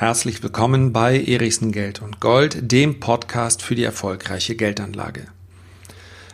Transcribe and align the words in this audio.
Herzlich 0.00 0.42
willkommen 0.42 0.94
bei 0.94 1.22
Erichsen 1.22 1.72
Geld 1.72 2.00
und 2.00 2.20
Gold, 2.20 2.72
dem 2.72 3.00
Podcast 3.00 3.60
für 3.60 3.74
die 3.74 3.84
erfolgreiche 3.84 4.56
Geldanlage. 4.56 5.26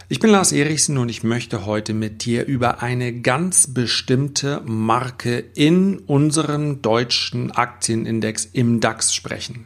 Ich 0.09 0.21
bin 0.21 0.31
Lars 0.31 0.53
Erichsen 0.53 0.99
und 0.99 1.09
ich 1.09 1.25
möchte 1.25 1.67
heute 1.67 1.93
mit 1.93 2.25
dir 2.25 2.47
über 2.47 2.81
eine 2.81 3.13
ganz 3.13 3.67
bestimmte 3.67 4.63
Marke 4.67 5.41
in 5.57 5.99
unserem 5.99 6.81
deutschen 6.81 7.51
Aktienindex 7.51 8.45
im 8.45 8.79
DAX 8.79 9.13
sprechen. 9.13 9.65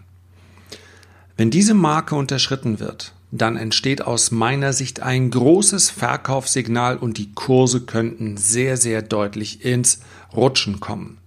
Wenn 1.37 1.51
diese 1.51 1.75
Marke 1.75 2.15
unterschritten 2.15 2.81
wird, 2.81 3.13
dann 3.31 3.59
entsteht 3.59 4.01
aus 4.01 4.31
meiner 4.31 4.73
Sicht 4.73 5.01
ein 5.03 5.31
großes 5.31 5.91
Verkaufssignal 5.91 6.97
und 6.97 7.19
die 7.19 7.35
Kurse 7.35 7.83
könnten 7.83 8.39
sehr, 8.39 8.79
sehr 8.79 9.03
deutlich 9.03 9.63
ins 9.63 10.01
Rutschen 10.35 10.81
kommen. 10.81 11.20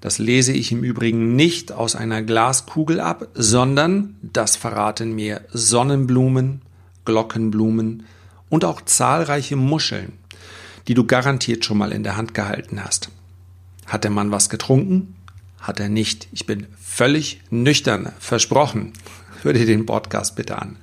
Das 0.00 0.18
lese 0.18 0.52
ich 0.52 0.70
im 0.70 0.84
Übrigen 0.84 1.34
nicht 1.34 1.72
aus 1.72 1.96
einer 1.96 2.22
Glaskugel 2.22 3.00
ab, 3.00 3.28
sondern 3.34 4.16
das 4.22 4.54
verraten 4.54 5.12
mir 5.12 5.40
Sonnenblumen, 5.52 6.62
Glockenblumen 7.04 8.04
und 8.48 8.64
auch 8.64 8.80
zahlreiche 8.80 9.56
Muscheln, 9.56 10.12
die 10.86 10.94
du 10.94 11.04
garantiert 11.04 11.64
schon 11.64 11.78
mal 11.78 11.90
in 11.90 12.04
der 12.04 12.16
Hand 12.16 12.32
gehalten 12.32 12.82
hast. 12.84 13.10
Hat 13.86 14.04
der 14.04 14.12
Mann 14.12 14.30
was 14.30 14.48
getrunken? 14.48 15.16
Hat 15.58 15.80
er 15.80 15.88
nicht. 15.88 16.28
Ich 16.32 16.46
bin 16.46 16.68
völlig 16.80 17.40
nüchtern, 17.50 18.12
versprochen. 18.20 18.92
Hör 19.42 19.52
dir 19.52 19.66
den 19.66 19.84
Podcast 19.84 20.36
bitte 20.36 20.58
an. 20.58 20.76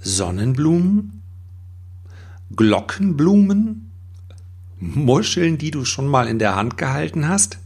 Sonnenblumen? 0.00 1.22
Glockenblumen? 2.54 3.93
Muscheln, 4.92 5.56
die 5.56 5.70
du 5.70 5.84
schon 5.84 6.06
mal 6.06 6.28
in 6.28 6.38
der 6.38 6.56
Hand 6.56 6.76
gehalten 6.76 7.26
hast? 7.28 7.58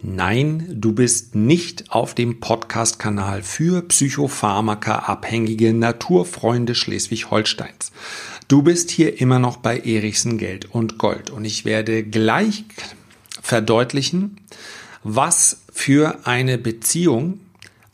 Nein, 0.00 0.66
du 0.72 0.92
bist 0.92 1.34
nicht 1.34 1.92
auf 1.92 2.14
dem 2.14 2.40
Podcast-Kanal 2.40 3.42
für 3.42 3.82
Psychopharmaka-abhängige 3.82 5.74
Naturfreunde 5.74 6.74
Schleswig-Holsteins. 6.74 7.92
Du 8.48 8.62
bist 8.62 8.90
hier 8.90 9.20
immer 9.20 9.38
noch 9.38 9.58
bei 9.58 9.78
Erichsen 9.78 10.38
Geld 10.38 10.74
und 10.74 10.98
Gold 10.98 11.30
und 11.30 11.44
ich 11.44 11.64
werde 11.64 12.02
gleich 12.02 12.64
verdeutlichen, 13.40 14.38
was 15.04 15.62
für 15.72 16.26
eine 16.26 16.58
Beziehung 16.58 17.40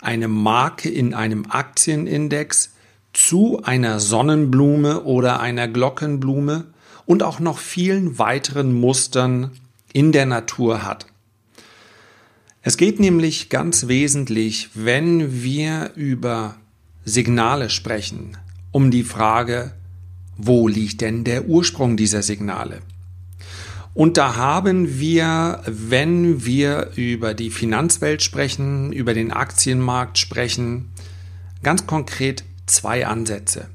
eine 0.00 0.28
Marke 0.28 0.88
in 0.88 1.12
einem 1.12 1.46
Aktienindex 1.48 2.70
zu 3.12 3.62
einer 3.64 3.98
Sonnenblume 3.98 5.02
oder 5.02 5.40
einer 5.40 5.66
Glockenblume 5.66 6.66
und 7.08 7.22
auch 7.22 7.40
noch 7.40 7.58
vielen 7.58 8.18
weiteren 8.18 8.74
Mustern 8.74 9.52
in 9.94 10.12
der 10.12 10.26
Natur 10.26 10.84
hat. 10.84 11.06
Es 12.60 12.76
geht 12.76 13.00
nämlich 13.00 13.48
ganz 13.48 13.88
wesentlich, 13.88 14.68
wenn 14.74 15.42
wir 15.42 15.92
über 15.94 16.56
Signale 17.06 17.70
sprechen, 17.70 18.36
um 18.72 18.90
die 18.90 19.04
Frage, 19.04 19.72
wo 20.36 20.68
liegt 20.68 21.00
denn 21.00 21.24
der 21.24 21.48
Ursprung 21.48 21.96
dieser 21.96 22.22
Signale? 22.22 22.80
Und 23.94 24.18
da 24.18 24.36
haben 24.36 25.00
wir, 25.00 25.62
wenn 25.64 26.44
wir 26.44 26.90
über 26.94 27.32
die 27.32 27.50
Finanzwelt 27.50 28.22
sprechen, 28.22 28.92
über 28.92 29.14
den 29.14 29.32
Aktienmarkt 29.32 30.18
sprechen, 30.18 30.90
ganz 31.62 31.86
konkret 31.86 32.44
zwei 32.66 33.06
Ansätze. 33.06 33.70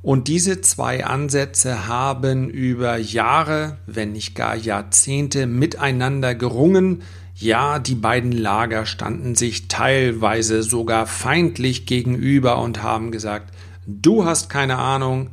Und 0.00 0.28
diese 0.28 0.60
zwei 0.60 1.04
Ansätze 1.04 1.88
haben 1.88 2.48
über 2.48 2.96
Jahre, 2.98 3.78
wenn 3.86 4.12
nicht 4.12 4.34
gar 4.34 4.54
Jahrzehnte 4.54 5.46
miteinander 5.46 6.34
gerungen. 6.34 7.02
Ja, 7.34 7.78
die 7.78 7.94
beiden 7.94 8.32
Lager 8.32 8.86
standen 8.86 9.34
sich 9.34 9.68
teilweise 9.68 10.62
sogar 10.62 11.06
feindlich 11.06 11.86
gegenüber 11.86 12.60
und 12.60 12.82
haben 12.82 13.10
gesagt, 13.10 13.52
du 13.86 14.24
hast 14.24 14.48
keine 14.48 14.78
Ahnung. 14.78 15.30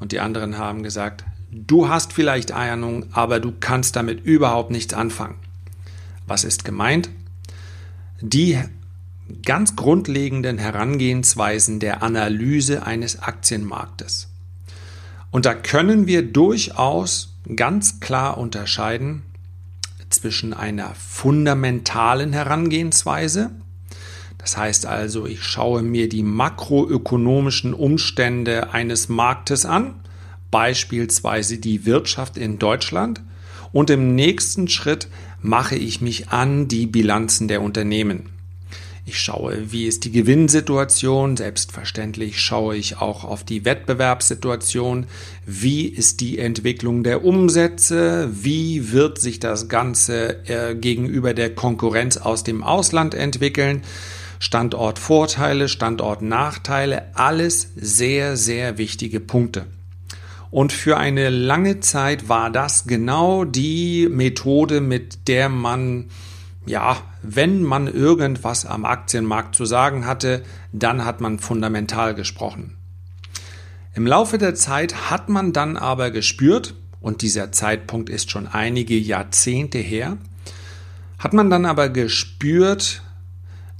Und 0.00 0.12
die 0.12 0.20
anderen 0.20 0.58
haben 0.58 0.82
gesagt, 0.82 1.24
du 1.50 1.88
hast 1.88 2.12
vielleicht 2.12 2.52
Ahnung, 2.52 3.06
aber 3.12 3.40
du 3.40 3.52
kannst 3.58 3.96
damit 3.96 4.24
überhaupt 4.24 4.70
nichts 4.70 4.94
anfangen. 4.94 5.36
Was 6.26 6.44
ist 6.44 6.64
gemeint? 6.64 7.10
Die 8.20 8.58
ganz 9.44 9.76
grundlegenden 9.76 10.58
Herangehensweisen 10.58 11.80
der 11.80 12.02
Analyse 12.02 12.84
eines 12.84 13.20
Aktienmarktes. 13.20 14.28
Und 15.30 15.46
da 15.46 15.54
können 15.54 16.06
wir 16.06 16.22
durchaus 16.22 17.36
ganz 17.54 18.00
klar 18.00 18.38
unterscheiden 18.38 19.22
zwischen 20.10 20.54
einer 20.54 20.94
fundamentalen 20.94 22.32
Herangehensweise, 22.32 23.50
das 24.38 24.56
heißt 24.56 24.86
also, 24.86 25.26
ich 25.26 25.42
schaue 25.42 25.82
mir 25.82 26.08
die 26.08 26.22
makroökonomischen 26.22 27.74
Umstände 27.74 28.72
eines 28.72 29.08
Marktes 29.08 29.66
an, 29.66 29.94
beispielsweise 30.50 31.58
die 31.58 31.84
Wirtschaft 31.84 32.38
in 32.38 32.58
Deutschland, 32.58 33.20
und 33.72 33.90
im 33.90 34.14
nächsten 34.14 34.68
Schritt 34.68 35.08
mache 35.42 35.76
ich 35.76 36.00
mich 36.00 36.30
an 36.30 36.68
die 36.68 36.86
Bilanzen 36.86 37.48
der 37.48 37.60
Unternehmen. 37.60 38.30
Ich 39.08 39.20
schaue, 39.20 39.72
wie 39.72 39.86
ist 39.86 40.04
die 40.04 40.12
Gewinnsituation. 40.12 41.38
Selbstverständlich 41.38 42.38
schaue 42.42 42.76
ich 42.76 42.98
auch 42.98 43.24
auf 43.24 43.42
die 43.42 43.64
Wettbewerbssituation. 43.64 45.06
Wie 45.46 45.86
ist 45.86 46.20
die 46.20 46.38
Entwicklung 46.38 47.04
der 47.04 47.24
Umsätze? 47.24 48.28
Wie 48.30 48.92
wird 48.92 49.18
sich 49.18 49.40
das 49.40 49.70
Ganze 49.70 50.46
äh, 50.46 50.74
gegenüber 50.74 51.32
der 51.32 51.54
Konkurrenz 51.54 52.18
aus 52.18 52.44
dem 52.44 52.62
Ausland 52.62 53.14
entwickeln? 53.14 53.80
Standortvorteile, 54.40 55.70
Standortnachteile, 55.70 57.16
alles 57.16 57.70
sehr, 57.76 58.36
sehr 58.36 58.76
wichtige 58.76 59.20
Punkte. 59.20 59.64
Und 60.50 60.70
für 60.70 60.98
eine 60.98 61.30
lange 61.30 61.80
Zeit 61.80 62.28
war 62.28 62.50
das 62.50 62.86
genau 62.86 63.46
die 63.46 64.06
Methode, 64.10 64.82
mit 64.82 65.28
der 65.28 65.48
man 65.48 66.10
ja, 66.68 66.98
wenn 67.22 67.62
man 67.62 67.86
irgendwas 67.86 68.64
am 68.64 68.84
Aktienmarkt 68.84 69.54
zu 69.54 69.64
sagen 69.64 70.06
hatte, 70.06 70.42
dann 70.72 71.04
hat 71.04 71.20
man 71.20 71.38
fundamental 71.38 72.14
gesprochen. 72.14 72.76
Im 73.94 74.06
Laufe 74.06 74.38
der 74.38 74.54
Zeit 74.54 75.10
hat 75.10 75.28
man 75.28 75.52
dann 75.52 75.76
aber 75.76 76.10
gespürt, 76.10 76.74
und 77.00 77.22
dieser 77.22 77.52
Zeitpunkt 77.52 78.10
ist 78.10 78.30
schon 78.30 78.46
einige 78.46 78.96
Jahrzehnte 78.96 79.78
her, 79.78 80.18
hat 81.18 81.32
man 81.32 81.50
dann 81.50 81.66
aber 81.66 81.88
gespürt, 81.88 83.02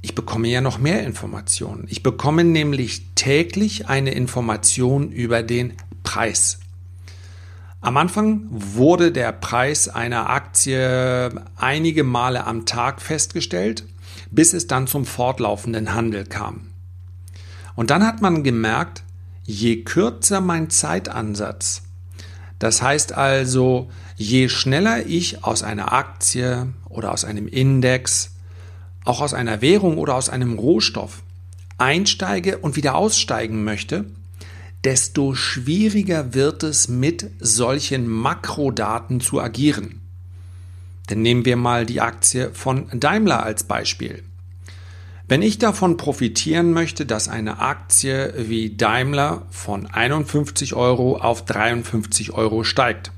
ich 0.01 0.15
bekomme 0.15 0.47
ja 0.47 0.61
noch 0.61 0.79
mehr 0.79 1.03
Informationen. 1.03 1.85
Ich 1.89 2.03
bekomme 2.03 2.43
nämlich 2.43 3.13
täglich 3.15 3.87
eine 3.87 4.13
Information 4.13 5.11
über 5.11 5.43
den 5.43 5.73
Preis. 6.03 6.58
Am 7.81 7.95
Anfang 7.95 8.41
wurde 8.49 9.13
der 9.13 9.31
Preis 9.31 9.87
einer 9.87 10.29
Aktie 10.29 11.29
einige 11.55 12.03
Male 12.03 12.45
am 12.45 12.65
Tag 12.65 13.01
festgestellt, 13.01 13.85
bis 14.31 14.53
es 14.53 14.67
dann 14.67 14.85
zum 14.85 15.05
fortlaufenden 15.05 15.93
Handel 15.93 16.25
kam. 16.25 16.67
Und 17.75 17.89
dann 17.89 18.05
hat 18.05 18.21
man 18.21 18.43
gemerkt, 18.43 19.03
je 19.45 19.83
kürzer 19.83 20.41
mein 20.41 20.69
Zeitansatz, 20.69 21.83
das 22.59 22.81
heißt 22.81 23.13
also, 23.13 23.89
je 24.17 24.49
schneller 24.49 25.05
ich 25.05 25.45
aus 25.45 25.63
einer 25.63 25.93
Aktie 25.93 26.73
oder 26.89 27.13
aus 27.13 27.23
einem 27.23 27.47
Index, 27.47 28.35
auch 29.05 29.21
aus 29.21 29.33
einer 29.33 29.61
Währung 29.61 29.97
oder 29.97 30.15
aus 30.15 30.27
einem 30.27 30.59
Rohstoff 30.59 31.23
einsteige 31.77 32.57
und 32.57 32.75
wieder 32.75 32.95
aussteigen 32.95 33.63
möchte, 33.63 34.03
desto 34.83 35.35
schwieriger 35.35 36.33
wird 36.33 36.63
es 36.63 36.87
mit 36.87 37.29
solchen 37.39 38.07
Makrodaten 38.07 39.19
zu 39.19 39.41
agieren. 39.41 40.01
Denn 41.09 41.21
nehmen 41.21 41.45
wir 41.45 41.57
mal 41.57 41.85
die 41.85 42.01
Aktie 42.01 42.51
von 42.53 42.87
Daimler 42.93 43.43
als 43.43 43.63
Beispiel. 43.63 44.23
Wenn 45.27 45.41
ich 45.41 45.59
davon 45.59 45.97
profitieren 45.97 46.71
möchte, 46.71 47.05
dass 47.05 47.29
eine 47.29 47.59
Aktie 47.59 48.33
wie 48.37 48.75
Daimler 48.75 49.45
von 49.51 49.85
51 49.85 50.73
Euro 50.73 51.17
auf 51.17 51.45
53 51.45 52.31
Euro 52.31 52.63
steigt, 52.63 53.11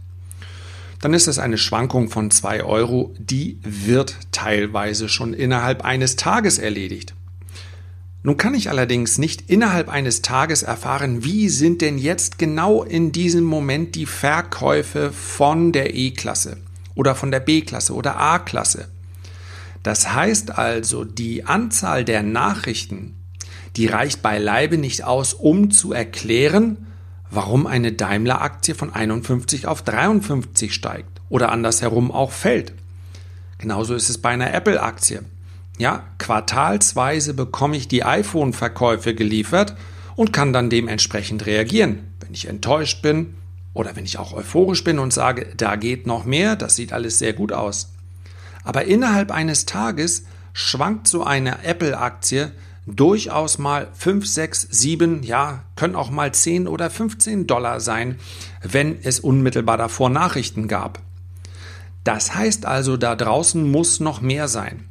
dann 0.99 1.13
ist 1.13 1.27
es 1.27 1.39
eine 1.39 1.57
Schwankung 1.57 2.09
von 2.09 2.29
2 2.29 2.63
Euro, 2.63 3.13
die 3.17 3.59
wird 3.63 4.15
teilweise 4.31 5.09
schon 5.09 5.33
innerhalb 5.33 5.83
eines 5.83 6.15
Tages 6.15 6.57
erledigt. 6.59 7.13
Nun 8.23 8.37
kann 8.37 8.53
ich 8.53 8.69
allerdings 8.69 9.17
nicht 9.17 9.49
innerhalb 9.49 9.89
eines 9.89 10.21
Tages 10.21 10.61
erfahren, 10.61 11.23
wie 11.23 11.49
sind 11.49 11.81
denn 11.81 11.97
jetzt 11.97 12.37
genau 12.37 12.83
in 12.83 13.11
diesem 13.11 13.43
Moment 13.43 13.95
die 13.95 14.05
Verkäufe 14.05 15.11
von 15.11 15.71
der 15.71 15.95
E-Klasse 15.95 16.57
oder 16.93 17.15
von 17.15 17.31
der 17.31 17.39
B-Klasse 17.39 17.95
oder 17.95 18.19
A-Klasse. 18.19 18.89
Das 19.81 20.13
heißt 20.13 20.55
also, 20.57 21.03
die 21.03 21.45
Anzahl 21.45 22.05
der 22.05 22.21
Nachrichten, 22.21 23.15
die 23.75 23.87
reicht 23.87 24.21
beileibe 24.21 24.77
nicht 24.77 25.03
aus, 25.03 25.33
um 25.33 25.71
zu 25.71 25.91
erklären, 25.91 26.85
warum 27.31 27.65
eine 27.65 27.91
Daimler-Aktie 27.91 28.75
von 28.75 28.93
51 28.93 29.65
auf 29.65 29.81
53 29.81 30.73
steigt 30.73 31.21
oder 31.29 31.51
andersherum 31.51 32.11
auch 32.11 32.31
fällt. 32.31 32.73
Genauso 33.57 33.95
ist 33.95 34.09
es 34.09 34.19
bei 34.19 34.29
einer 34.29 34.53
Apple-Aktie. 34.53 35.23
Ja, 35.81 36.03
quartalsweise 36.19 37.33
bekomme 37.33 37.75
ich 37.75 37.87
die 37.87 38.03
iPhone-Verkäufe 38.03 39.15
geliefert 39.15 39.75
und 40.15 40.31
kann 40.31 40.53
dann 40.53 40.69
dementsprechend 40.69 41.47
reagieren. 41.47 42.13
Wenn 42.19 42.35
ich 42.35 42.47
enttäuscht 42.47 43.01
bin 43.01 43.33
oder 43.73 43.95
wenn 43.95 44.05
ich 44.05 44.19
auch 44.19 44.31
euphorisch 44.31 44.83
bin 44.83 44.99
und 44.99 45.11
sage, 45.11 45.47
da 45.57 45.77
geht 45.77 46.05
noch 46.05 46.23
mehr, 46.23 46.55
das 46.55 46.75
sieht 46.75 46.93
alles 46.93 47.17
sehr 47.17 47.33
gut 47.33 47.51
aus. 47.51 47.93
Aber 48.63 48.85
innerhalb 48.85 49.31
eines 49.31 49.65
Tages 49.65 50.25
schwankt 50.53 51.07
so 51.07 51.23
eine 51.23 51.63
Apple-Aktie 51.63 52.51
durchaus 52.85 53.57
mal 53.57 53.87
5, 53.91 54.27
6, 54.27 54.67
7, 54.69 55.23
ja, 55.23 55.63
können 55.75 55.95
auch 55.95 56.11
mal 56.11 56.31
10 56.31 56.67
oder 56.67 56.91
15 56.91 57.47
Dollar 57.47 57.79
sein, 57.79 58.19
wenn 58.61 58.99
es 59.01 59.19
unmittelbar 59.19 59.77
davor 59.77 60.11
Nachrichten 60.11 60.67
gab. 60.67 61.01
Das 62.03 62.35
heißt 62.35 62.67
also, 62.67 62.97
da 62.97 63.15
draußen 63.15 63.71
muss 63.71 63.99
noch 63.99 64.21
mehr 64.21 64.47
sein. 64.47 64.90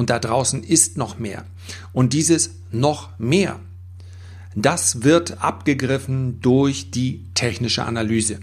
Und 0.00 0.08
da 0.08 0.18
draußen 0.18 0.62
ist 0.64 0.96
noch 0.96 1.18
mehr. 1.18 1.44
Und 1.92 2.14
dieses 2.14 2.52
noch 2.70 3.10
mehr, 3.18 3.60
das 4.54 5.02
wird 5.02 5.42
abgegriffen 5.42 6.40
durch 6.40 6.90
die 6.90 7.26
technische 7.34 7.84
Analyse. 7.84 8.40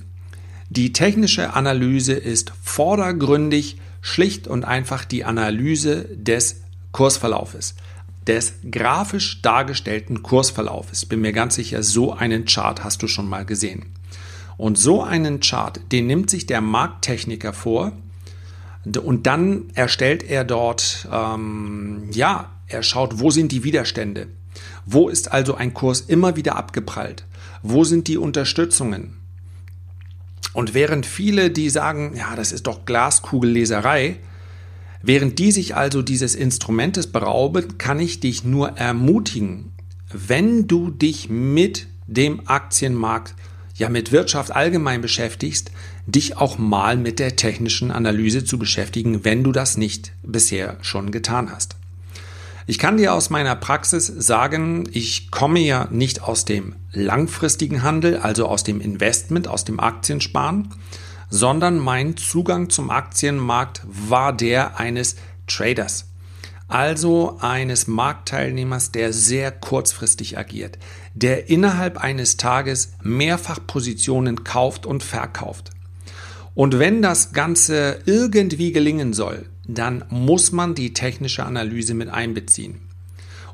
Die 0.69 0.93
technische 0.93 1.55
Analyse 1.55 2.13
ist 2.13 2.53
vordergründig 2.61 3.77
schlicht 4.01 4.47
und 4.47 4.65
einfach 4.65 5.03
die 5.03 5.25
Analyse 5.25 6.03
des 6.15 6.61
Kursverlaufes, 6.91 7.73
des 8.27 8.53
grafisch 8.69 9.41
dargestellten 9.41 10.21
Kursverlaufes. 10.21 11.07
Bin 11.07 11.21
mir 11.21 11.33
ganz 11.33 11.55
sicher, 11.55 11.81
so 11.81 12.13
einen 12.13 12.45
Chart 12.45 12.83
hast 12.83 13.01
du 13.01 13.07
schon 13.07 13.27
mal 13.27 13.45
gesehen. 13.45 13.87
Und 14.57 14.77
so 14.77 15.01
einen 15.01 15.39
Chart, 15.39 15.79
den 15.91 16.05
nimmt 16.05 16.29
sich 16.29 16.45
der 16.45 16.61
Markttechniker 16.61 17.51
vor 17.51 17.93
und 18.85 19.27
dann 19.27 19.69
erstellt 19.73 20.23
er 20.23 20.43
dort, 20.43 21.07
ähm, 21.11 22.09
ja, 22.11 22.51
er 22.67 22.83
schaut, 22.83 23.19
wo 23.19 23.31
sind 23.31 23.51
die 23.51 23.63
Widerstände? 23.63 24.27
Wo 24.85 25.09
ist 25.09 25.31
also 25.31 25.55
ein 25.55 25.73
Kurs 25.73 26.01
immer 26.01 26.35
wieder 26.35 26.55
abgeprallt? 26.55 27.25
Wo 27.61 27.83
sind 27.83 28.07
die 28.07 28.17
Unterstützungen? 28.17 29.17
Und 30.53 30.73
während 30.73 31.05
viele, 31.05 31.51
die 31.51 31.69
sagen, 31.69 32.13
ja, 32.15 32.35
das 32.35 32.51
ist 32.51 32.67
doch 32.67 32.85
Glaskugelleserei, 32.85 34.17
während 35.01 35.39
die 35.39 35.51
sich 35.51 35.75
also 35.75 36.01
dieses 36.01 36.35
Instrumentes 36.35 37.07
berauben, 37.07 37.77
kann 37.77 37.99
ich 37.99 38.19
dich 38.19 38.43
nur 38.43 38.77
ermutigen, 38.77 39.73
wenn 40.11 40.67
du 40.67 40.89
dich 40.89 41.29
mit 41.29 41.87
dem 42.07 42.47
Aktienmarkt, 42.47 43.35
ja 43.75 43.89
mit 43.89 44.11
Wirtschaft 44.11 44.51
allgemein 44.51 45.01
beschäftigst, 45.01 45.71
dich 46.07 46.37
auch 46.37 46.57
mal 46.57 46.97
mit 46.97 47.19
der 47.19 47.35
technischen 47.35 47.91
Analyse 47.91 48.43
zu 48.43 48.57
beschäftigen, 48.57 49.23
wenn 49.25 49.43
du 49.43 49.51
das 49.51 49.77
nicht 49.77 50.13
bisher 50.23 50.77
schon 50.81 51.11
getan 51.11 51.51
hast. 51.51 51.75
Ich 52.65 52.79
kann 52.79 52.97
dir 52.97 53.13
aus 53.13 53.29
meiner 53.29 53.55
Praxis 53.55 54.07
sagen, 54.07 54.89
ich 54.91 55.31
komme 55.31 55.59
ja 55.59 55.87
nicht 55.91 56.23
aus 56.23 56.43
dem 56.43 56.75
langfristigen 56.91 57.83
Handel, 57.83 58.17
also 58.17 58.47
aus 58.47 58.63
dem 58.63 58.81
Investment, 58.81 59.47
aus 59.47 59.63
dem 59.63 59.79
Aktiensparen, 59.79 60.73
sondern 61.29 61.77
mein 61.77 62.17
Zugang 62.17 62.69
zum 62.69 62.89
Aktienmarkt 62.89 63.81
war 63.85 64.33
der 64.33 64.79
eines 64.79 65.17
Traders. 65.45 66.07
Also 66.69 67.37
eines 67.39 67.87
Marktteilnehmers, 67.87 68.91
der 68.91 69.13
sehr 69.13 69.51
kurzfristig 69.51 70.37
agiert, 70.37 70.77
der 71.13 71.49
innerhalb 71.49 71.97
eines 71.97 72.35
Tages 72.35 72.93
mehrfach 73.01 73.59
Positionen 73.65 74.43
kauft 74.43 74.85
und 74.85 75.03
verkauft. 75.03 75.71
Und 76.57 76.79
wenn 76.79 77.03
das 77.03 77.33
Ganze 77.33 77.99
irgendwie 78.07 78.71
gelingen 78.71 79.13
soll, 79.13 79.45
dann 79.67 80.03
muss 80.09 80.51
man 80.51 80.73
die 80.73 80.91
technische 80.91 81.45
Analyse 81.45 81.93
mit 81.93 82.09
einbeziehen. 82.09 82.79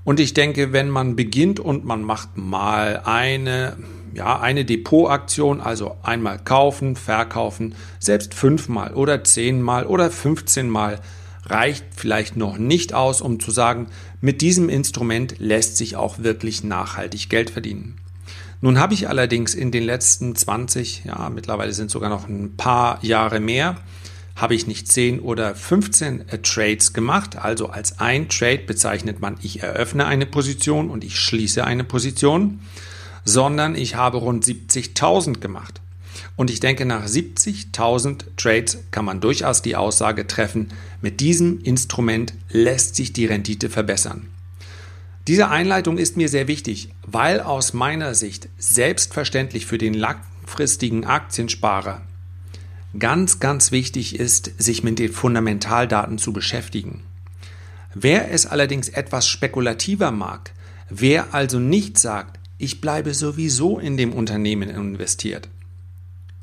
Und 0.06 0.22
ich 0.22 0.34
denke, 0.34 0.72
wenn 0.72 0.90
man 0.90 1.18
beginnt 1.18 1.60
und 1.60 1.84
man 1.84 2.02
macht 2.02 2.38
mal 2.38 3.02
eine, 3.04 3.76
ja, 4.14 4.40
eine 4.40 4.64
Depotaktion, 4.64 5.60
also 5.60 5.98
einmal 6.02 6.40
kaufen, 6.40 6.96
verkaufen, 6.96 7.76
selbst 8.00 8.34
fünfmal 8.34 8.94
oder 8.94 9.26
zehnmal 9.26 9.86
oder 9.86 10.10
15 10.10 10.70
Mal, 10.70 11.02
reicht 11.46 11.84
vielleicht 11.98 12.38
noch 12.38 12.58
nicht 12.58 12.94
aus, 12.94 13.20
um 13.20 13.42
zu 13.42 13.52
sagen, 13.52 13.88
mit 14.22 14.40
diesem 14.40 14.70
Instrument 14.70 15.36
lässt 15.40 15.76
sich 15.76 15.98
auch 15.98 16.20
wirklich 16.20 16.64
nachhaltig 16.64 17.30
Geld 17.30 17.50
verdienen. 17.50 17.98
Nun 18.64 18.80
habe 18.80 18.94
ich 18.94 19.10
allerdings 19.10 19.56
in 19.56 19.72
den 19.72 19.84
letzten 19.84 20.38
20, 20.38 21.04
ja, 21.04 21.30
mittlerweile 21.30 21.74
sind 21.74 21.92
sogar 21.92 22.10
noch 22.10 22.30
ein 22.30 22.56
paar 22.56 23.04
Jahre 23.04 23.42
mehr, 23.42 23.76
habe 24.38 24.56
ich 24.56 24.68
nicht 24.68 24.90
10 24.90 25.20
oder 25.20 25.54
15 25.54 26.30
äh, 26.30 26.38
Trades 26.38 26.94
gemacht. 26.94 27.36
Also 27.36 27.68
als 27.68 28.00
ein 28.00 28.30
Trade 28.30 28.60
bezeichnet 28.66 29.20
man, 29.20 29.36
ich 29.42 29.62
eröffne 29.62 30.06
eine 30.06 30.26
Position 30.26 30.90
und 30.90 31.04
ich 31.04 31.20
schließe 31.20 31.66
eine 31.66 31.84
Position, 31.84 32.62
sondern 33.26 33.76
ich 33.76 33.96
habe 33.96 34.20
rund 34.20 34.46
70.000 34.46 35.42
gemacht. 35.42 35.82
Und 36.38 36.50
ich 36.50 36.62
denke, 36.62 36.86
nach 36.86 37.06
70.000 37.06 38.22
Trades 38.38 38.78
kann 38.92 39.04
man 39.04 39.20
durchaus 39.20 39.62
die 39.62 39.76
Aussage 39.76 40.26
treffen, 40.26 40.70
mit 41.02 41.20
diesem 41.20 41.60
Instrument 41.64 42.34
lässt 42.50 42.96
sich 42.96 43.12
die 43.12 43.26
Rendite 43.26 43.70
verbessern. 43.70 44.30
Diese 45.28 45.50
Einleitung 45.50 45.98
ist 45.98 46.18
mir 46.18 46.28
sehr 46.28 46.50
wichtig, 46.50 46.90
weil 47.06 47.40
aus 47.40 47.74
meiner 47.74 48.14
Sicht 48.14 48.50
selbstverständlich 48.58 49.66
für 49.66 49.78
den 49.78 49.94
langfristigen 49.94 51.06
Aktiensparer 51.06 52.02
ganz, 53.00 53.40
ganz 53.40 53.72
wichtig 53.72 54.20
ist, 54.20 54.52
sich 54.58 54.84
mit 54.84 55.00
den 55.00 55.14
Fundamentaldaten 55.14 56.18
zu 56.18 56.34
beschäftigen. 56.34 57.04
Wer 57.94 58.32
es 58.32 58.46
allerdings 58.46 58.90
etwas 58.90 59.28
spekulativer 59.28 60.12
mag, 60.12 60.52
wer 60.90 61.34
also 61.34 61.58
nicht 61.60 61.98
sagt, 61.98 62.40
ich 62.58 62.82
bleibe 62.82 63.14
sowieso 63.14 63.80
in 63.80 63.98
dem 63.98 64.14
Unternehmen 64.14 64.70
investiert. 64.70 65.48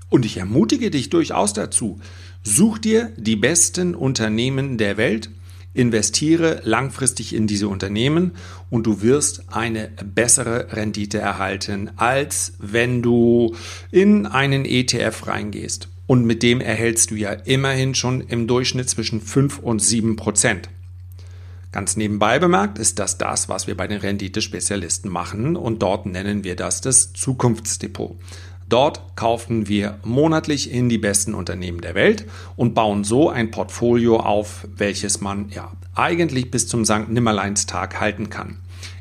Und 0.08 0.24
ich 0.24 0.38
ermutige 0.38 0.90
dich 0.90 1.10
durchaus 1.10 1.52
dazu, 1.52 2.00
such 2.42 2.78
dir 2.78 3.12
die 3.16 3.36
besten 3.36 3.94
Unternehmen 3.94 4.78
der 4.78 4.96
Welt 4.96 5.30
Investiere 5.72 6.60
langfristig 6.64 7.34
in 7.34 7.46
diese 7.46 7.68
Unternehmen 7.68 8.32
und 8.70 8.86
du 8.86 9.02
wirst 9.02 9.44
eine 9.52 9.90
bessere 10.04 10.72
Rendite 10.72 11.18
erhalten, 11.18 11.90
als 11.96 12.54
wenn 12.58 13.02
du 13.02 13.54
in 13.90 14.26
einen 14.26 14.64
ETF 14.64 15.28
reingehst. 15.28 15.88
Und 16.06 16.24
mit 16.24 16.42
dem 16.42 16.60
erhältst 16.60 17.12
du 17.12 17.14
ja 17.14 17.30
immerhin 17.30 17.94
schon 17.94 18.20
im 18.20 18.48
Durchschnitt 18.48 18.90
zwischen 18.90 19.20
5 19.20 19.60
und 19.60 19.80
7 19.80 20.16
Prozent. 20.16 20.68
Ganz 21.72 21.96
nebenbei 21.96 22.40
bemerkt 22.40 22.80
ist 22.80 22.98
das 22.98 23.16
das, 23.16 23.48
was 23.48 23.68
wir 23.68 23.76
bei 23.76 23.86
den 23.86 24.00
Renditespezialisten 24.00 25.08
machen 25.08 25.54
und 25.54 25.82
dort 25.82 26.04
nennen 26.04 26.42
wir 26.42 26.56
das 26.56 26.80
das 26.80 27.12
Zukunftsdepot. 27.12 28.18
Dort 28.70 29.16
kaufen 29.16 29.66
wir 29.66 29.98
monatlich 30.04 30.70
in 30.70 30.88
die 30.88 30.96
besten 30.96 31.34
Unternehmen 31.34 31.80
der 31.80 31.96
Welt 31.96 32.24
und 32.54 32.72
bauen 32.72 33.02
so 33.02 33.28
ein 33.28 33.50
Portfolio 33.50 34.20
auf, 34.20 34.64
welches 34.76 35.20
man 35.20 35.48
ja 35.50 35.72
eigentlich 35.96 36.52
bis 36.52 36.68
zum 36.68 36.84
St. 36.84 37.08
Nimmerleinstag 37.08 37.98
halten 37.98 38.30
kann. 38.30 38.58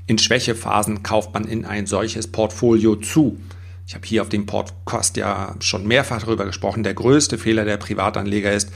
In 0.07 0.17
Schwächephasen 0.17 1.03
kauft 1.03 1.35
man 1.35 1.45
in 1.45 1.65
ein 1.65 1.85
solches 1.85 2.25
Portfolio 2.31 2.95
zu. 2.95 3.37
Ich 3.85 3.93
habe 3.93 4.07
hier 4.07 4.23
auf 4.23 4.29
dem 4.29 4.47
Podcast 4.47 5.17
ja 5.17 5.53
schon 5.59 5.85
mehrfach 5.85 6.21
darüber 6.21 6.45
gesprochen. 6.45 6.81
Der 6.81 6.95
größte 6.95 7.37
Fehler 7.37 7.63
der 7.63 7.77
Privatanleger 7.77 8.51
ist, 8.51 8.71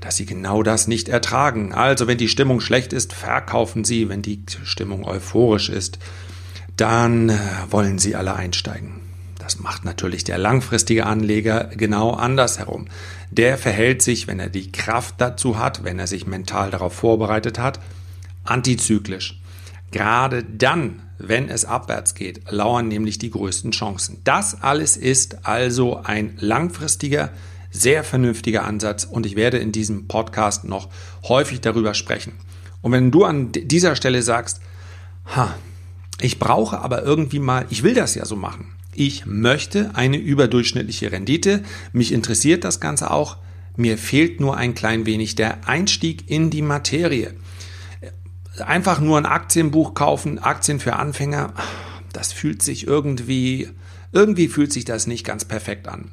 dass 0.00 0.16
sie 0.16 0.24
genau 0.24 0.62
das 0.62 0.88
nicht 0.88 1.10
ertragen. 1.10 1.74
Also 1.74 2.06
wenn 2.06 2.16
die 2.16 2.28
Stimmung 2.28 2.60
schlecht 2.60 2.94
ist, 2.94 3.12
verkaufen 3.12 3.84
sie. 3.84 4.08
Wenn 4.08 4.22
die 4.22 4.40
Stimmung 4.64 5.04
euphorisch 5.04 5.68
ist, 5.68 5.98
dann 6.76 7.28
äh, 7.28 7.38
wollen 7.68 7.98
sie 7.98 8.16
alle 8.16 8.34
einsteigen. 8.34 8.97
Das 9.48 9.60
macht 9.60 9.86
natürlich 9.86 10.24
der 10.24 10.36
langfristige 10.36 11.06
Anleger 11.06 11.70
genau 11.74 12.10
andersherum. 12.10 12.84
Der 13.30 13.56
verhält 13.56 14.02
sich, 14.02 14.26
wenn 14.26 14.40
er 14.40 14.50
die 14.50 14.70
Kraft 14.70 15.14
dazu 15.22 15.58
hat, 15.58 15.84
wenn 15.84 15.98
er 15.98 16.06
sich 16.06 16.26
mental 16.26 16.70
darauf 16.70 16.92
vorbereitet 16.92 17.58
hat, 17.58 17.80
antizyklisch. 18.44 19.40
Gerade 19.90 20.44
dann, 20.44 21.00
wenn 21.16 21.48
es 21.48 21.64
abwärts 21.64 22.14
geht, 22.14 22.42
lauern 22.52 22.88
nämlich 22.88 23.16
die 23.16 23.30
größten 23.30 23.70
Chancen. 23.70 24.18
Das 24.22 24.60
alles 24.62 24.98
ist 24.98 25.46
also 25.46 25.96
ein 25.96 26.36
langfristiger, 26.38 27.30
sehr 27.70 28.04
vernünftiger 28.04 28.66
Ansatz 28.66 29.04
und 29.04 29.24
ich 29.24 29.34
werde 29.34 29.56
in 29.56 29.72
diesem 29.72 30.08
Podcast 30.08 30.64
noch 30.64 30.90
häufig 31.26 31.62
darüber 31.62 31.94
sprechen. 31.94 32.34
Und 32.82 32.92
wenn 32.92 33.10
du 33.10 33.24
an 33.24 33.50
dieser 33.52 33.96
Stelle 33.96 34.20
sagst, 34.20 34.60
ha, 35.34 35.54
ich 36.20 36.38
brauche 36.38 36.80
aber 36.80 37.02
irgendwie 37.02 37.38
mal, 37.38 37.64
ich 37.70 37.82
will 37.82 37.94
das 37.94 38.14
ja 38.14 38.26
so 38.26 38.36
machen 38.36 38.74
ich 38.98 39.26
möchte 39.26 39.92
eine 39.94 40.16
überdurchschnittliche 40.16 41.12
Rendite. 41.12 41.62
Mich 41.92 42.12
interessiert 42.12 42.64
das 42.64 42.80
Ganze 42.80 43.10
auch. 43.10 43.36
Mir 43.76 43.96
fehlt 43.96 44.40
nur 44.40 44.56
ein 44.56 44.74
klein 44.74 45.06
wenig 45.06 45.36
der 45.36 45.68
Einstieg 45.68 46.28
in 46.28 46.50
die 46.50 46.62
Materie. 46.62 47.34
Einfach 48.58 49.00
nur 49.00 49.16
ein 49.16 49.26
Aktienbuch 49.26 49.94
kaufen, 49.94 50.40
Aktien 50.40 50.80
für 50.80 50.96
Anfänger, 50.96 51.54
das 52.12 52.32
fühlt 52.32 52.62
sich 52.62 52.88
irgendwie, 52.88 53.68
irgendwie 54.10 54.48
fühlt 54.48 54.72
sich 54.72 54.84
das 54.84 55.06
nicht 55.06 55.24
ganz 55.24 55.44
perfekt 55.44 55.86
an. 55.86 56.10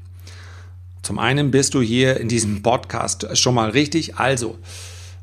Zum 1.02 1.18
einen 1.18 1.50
bist 1.50 1.74
du 1.74 1.82
hier 1.82 2.20
in 2.20 2.28
diesem 2.28 2.62
Podcast 2.62 3.36
schon 3.36 3.56
mal 3.56 3.72
richtig. 3.72 4.18
Also, 4.18 4.60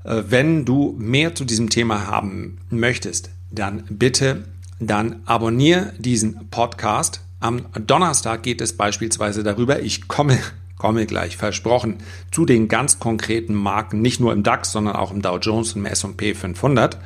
äh, 0.03 0.23
wenn 0.29 0.65
du 0.65 0.97
mehr 0.99 1.37
zu 1.37 1.45
diesem 1.45 1.71
Thema 1.71 2.09
haben 2.09 2.59
möchtest, 2.71 3.31
dann 3.53 3.85
bitte, 3.89 4.45
dann 4.81 5.23
abonniere 5.27 5.93
diesen 5.99 6.49
Podcast. 6.51 7.21
Am 7.43 7.67
Donnerstag 7.75 8.45
geht 8.45 8.61
es 8.61 8.77
beispielsweise 8.77 9.43
darüber, 9.43 9.81
ich 9.81 10.07
komme, 10.07 10.39
komme 10.77 11.07
gleich, 11.07 11.37
versprochen, 11.37 11.97
zu 12.31 12.47
den 12.47 12.69
ganz 12.69 13.01
konkreten 13.01 13.55
Marken, 13.55 14.01
nicht 14.01 14.21
nur 14.21 14.33
im 14.33 14.45
DAX, 14.45 14.71
sondern 14.71 14.95
auch 14.95 15.11
im 15.11 15.23
Dow 15.23 15.39
Jones 15.39 15.73
und 15.73 15.81
im 15.81 15.87
S&P 15.87 16.35
500. 16.35 16.99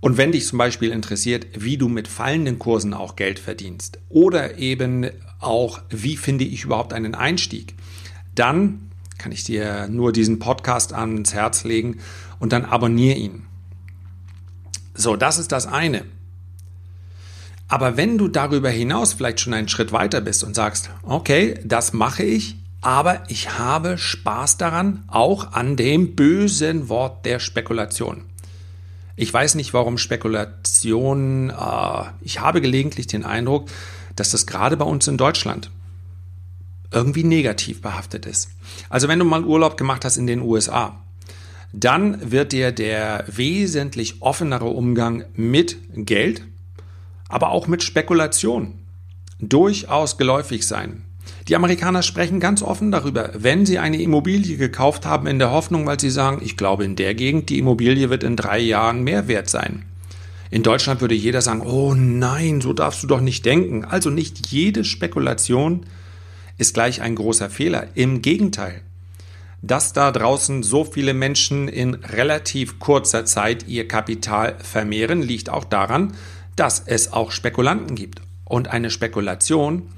Und 0.00 0.16
wenn 0.16 0.32
dich 0.32 0.46
zum 0.46 0.56
Beispiel 0.56 0.90
interessiert, 0.90 1.46
wie 1.52 1.76
du 1.76 1.90
mit 1.90 2.08
fallenden 2.08 2.58
Kursen 2.58 2.94
auch 2.94 3.14
Geld 3.14 3.38
verdienst 3.38 3.98
oder 4.08 4.56
eben 4.56 5.10
auch, 5.38 5.82
wie 5.90 6.16
finde 6.16 6.44
ich 6.44 6.64
überhaupt 6.64 6.94
einen 6.94 7.14
Einstieg, 7.14 7.74
dann 8.34 8.90
kann 9.18 9.32
ich 9.32 9.44
dir 9.44 9.86
nur 9.88 10.12
diesen 10.12 10.38
Podcast 10.38 10.94
ans 10.94 11.34
Herz 11.34 11.64
legen 11.64 11.98
und 12.38 12.54
dann 12.54 12.64
abonniere 12.64 13.18
ihn. 13.18 13.42
So, 14.94 15.14
das 15.14 15.38
ist 15.38 15.52
das 15.52 15.66
eine. 15.66 16.06
Aber 17.74 17.96
wenn 17.96 18.18
du 18.18 18.28
darüber 18.28 18.70
hinaus 18.70 19.14
vielleicht 19.14 19.40
schon 19.40 19.52
einen 19.52 19.66
Schritt 19.66 19.90
weiter 19.90 20.20
bist 20.20 20.44
und 20.44 20.54
sagst, 20.54 20.90
okay, 21.02 21.58
das 21.64 21.92
mache 21.92 22.22
ich, 22.22 22.54
aber 22.82 23.24
ich 23.26 23.58
habe 23.58 23.98
Spaß 23.98 24.58
daran, 24.58 25.02
auch 25.08 25.54
an 25.54 25.74
dem 25.74 26.14
bösen 26.14 26.88
Wort 26.88 27.26
der 27.26 27.40
Spekulation. 27.40 28.22
Ich 29.16 29.34
weiß 29.34 29.56
nicht, 29.56 29.74
warum 29.74 29.98
Spekulation, 29.98 31.50
äh, 31.50 32.04
ich 32.20 32.38
habe 32.38 32.60
gelegentlich 32.60 33.08
den 33.08 33.24
Eindruck, 33.24 33.68
dass 34.14 34.30
das 34.30 34.46
gerade 34.46 34.76
bei 34.76 34.84
uns 34.84 35.08
in 35.08 35.16
Deutschland 35.16 35.72
irgendwie 36.92 37.24
negativ 37.24 37.82
behaftet 37.82 38.24
ist. 38.24 38.50
Also 38.88 39.08
wenn 39.08 39.18
du 39.18 39.24
mal 39.24 39.42
Urlaub 39.42 39.76
gemacht 39.76 40.04
hast 40.04 40.16
in 40.16 40.28
den 40.28 40.42
USA, 40.42 41.02
dann 41.72 42.30
wird 42.30 42.52
dir 42.52 42.70
der 42.70 43.24
wesentlich 43.26 44.22
offenere 44.22 44.66
Umgang 44.66 45.24
mit 45.34 45.76
Geld, 45.96 46.42
aber 47.28 47.50
auch 47.50 47.66
mit 47.66 47.82
Spekulation 47.82 48.74
durchaus 49.38 50.16
geläufig 50.16 50.66
sein. 50.66 51.04
Die 51.48 51.56
Amerikaner 51.56 52.02
sprechen 52.02 52.40
ganz 52.40 52.62
offen 52.62 52.90
darüber, 52.90 53.30
wenn 53.34 53.66
sie 53.66 53.78
eine 53.78 54.00
Immobilie 54.00 54.56
gekauft 54.56 55.06
haben 55.06 55.26
in 55.26 55.38
der 55.38 55.50
Hoffnung, 55.50 55.86
weil 55.86 56.00
sie 56.00 56.10
sagen, 56.10 56.40
ich 56.42 56.56
glaube 56.56 56.84
in 56.84 56.96
der 56.96 57.14
Gegend, 57.14 57.50
die 57.50 57.58
Immobilie 57.58 58.10
wird 58.10 58.24
in 58.24 58.36
drei 58.36 58.58
Jahren 58.58 59.04
mehr 59.04 59.28
wert 59.28 59.50
sein. 59.50 59.84
In 60.50 60.62
Deutschland 60.62 61.00
würde 61.00 61.14
jeder 61.14 61.42
sagen, 61.42 61.62
oh 61.62 61.94
nein, 61.94 62.60
so 62.60 62.72
darfst 62.72 63.02
du 63.02 63.06
doch 63.06 63.20
nicht 63.20 63.44
denken. 63.44 63.84
Also 63.84 64.10
nicht 64.10 64.52
jede 64.52 64.84
Spekulation 64.84 65.84
ist 66.58 66.74
gleich 66.74 67.02
ein 67.02 67.16
großer 67.16 67.50
Fehler. 67.50 67.88
Im 67.94 68.22
Gegenteil. 68.22 68.82
Dass 69.62 69.92
da 69.92 70.12
draußen 70.12 70.62
so 70.62 70.84
viele 70.84 71.14
Menschen 71.14 71.68
in 71.68 71.94
relativ 71.94 72.78
kurzer 72.78 73.24
Zeit 73.24 73.66
ihr 73.66 73.88
Kapital 73.88 74.56
vermehren, 74.60 75.22
liegt 75.22 75.48
auch 75.48 75.64
daran, 75.64 76.12
dass 76.56 76.80
es 76.80 77.12
auch 77.12 77.30
Spekulanten 77.30 77.96
gibt. 77.96 78.22
Und 78.44 78.68
eine 78.68 78.90
Spekulation 78.90 79.88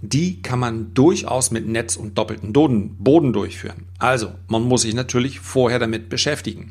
die 0.00 0.42
kann 0.42 0.60
man 0.60 0.94
durchaus 0.94 1.50
mit 1.50 1.66
Netz 1.66 1.96
und 1.96 2.18
doppelten 2.18 2.52
Boden 2.52 3.32
durchführen. 3.32 3.86
Also, 3.98 4.30
man 4.46 4.62
muss 4.62 4.82
sich 4.82 4.94
natürlich 4.94 5.40
vorher 5.40 5.78
damit 5.78 6.08
beschäftigen. 6.08 6.70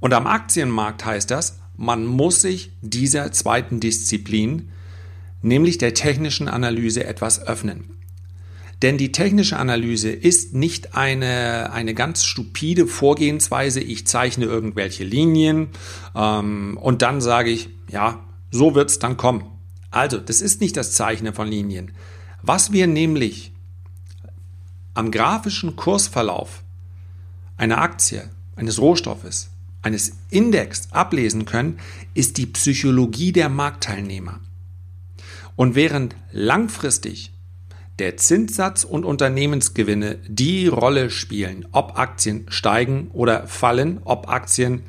Und 0.00 0.14
am 0.14 0.26
Aktienmarkt 0.26 1.04
heißt 1.04 1.30
das, 1.30 1.58
man 1.76 2.06
muss 2.06 2.40
sich 2.40 2.70
dieser 2.80 3.32
zweiten 3.32 3.80
Disziplin, 3.80 4.70
nämlich 5.42 5.78
der 5.78 5.94
technischen 5.94 6.48
Analyse, 6.48 7.04
etwas 7.04 7.46
öffnen. 7.46 7.98
Denn 8.80 8.98
die 8.98 9.12
technische 9.12 9.58
Analyse 9.58 10.10
ist 10.10 10.54
nicht 10.54 10.96
eine, 10.96 11.72
eine 11.72 11.94
ganz 11.94 12.24
stupide 12.24 12.86
Vorgehensweise, 12.86 13.80
ich 13.80 14.06
zeichne 14.06 14.46
irgendwelche 14.46 15.04
Linien 15.04 15.68
ähm, 16.16 16.76
und 16.80 17.02
dann 17.02 17.20
sage 17.20 17.50
ich, 17.50 17.68
ja, 17.92 18.24
so 18.50 18.74
wird 18.74 18.90
es 18.90 18.98
dann 18.98 19.16
kommen. 19.16 19.44
Also, 19.90 20.18
das 20.18 20.40
ist 20.40 20.60
nicht 20.60 20.76
das 20.76 20.92
Zeichnen 20.92 21.34
von 21.34 21.46
Linien. 21.46 21.92
Was 22.42 22.72
wir 22.72 22.86
nämlich 22.86 23.52
am 24.94 25.10
grafischen 25.10 25.76
Kursverlauf 25.76 26.62
einer 27.56 27.78
Aktie, 27.78 28.28
eines 28.56 28.80
Rohstoffes, 28.80 29.50
eines 29.82 30.12
Index 30.30 30.88
ablesen 30.90 31.44
können, 31.44 31.78
ist 32.14 32.38
die 32.38 32.46
Psychologie 32.46 33.32
der 33.32 33.48
Marktteilnehmer. 33.48 34.40
Und 35.56 35.74
während 35.74 36.16
langfristig 36.32 37.32
der 37.98 38.16
Zinssatz 38.16 38.84
und 38.84 39.04
Unternehmensgewinne 39.04 40.18
die 40.26 40.66
Rolle 40.66 41.10
spielen, 41.10 41.66
ob 41.72 41.98
Aktien 41.98 42.46
steigen 42.48 43.08
oder 43.12 43.46
fallen, 43.46 44.00
ob 44.04 44.28
Aktien 44.28 44.82